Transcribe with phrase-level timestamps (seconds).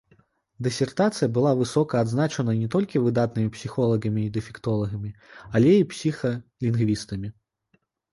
[0.67, 5.11] Дысертацыя была высока адзначана не толькі выдатнымі псіхолагамі і дэфектолагамі,
[5.61, 7.29] але і псіхалінгвістамі.